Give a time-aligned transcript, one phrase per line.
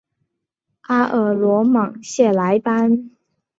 [0.87, 3.11] 阿尔罗芒谢莱班。